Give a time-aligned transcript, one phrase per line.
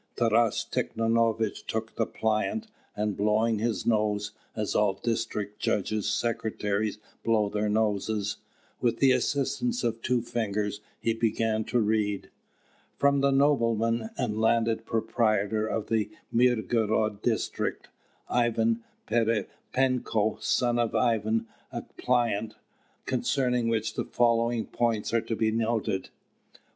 [0.15, 2.65] Taras Tikhonovitch took the plaint;
[2.97, 8.37] and blowing his nose, as all district judges' secretaries blow their noses,
[8.79, 12.31] with the assistance of two fingers, he began to read:
[12.97, 17.89] "From the nobleman and landed proprietor of the Mirgorod District,
[18.27, 22.55] Ivan Pererepenko, son of Ivan, a plaint:
[23.05, 26.11] concerning which the following points are to be noted: "1.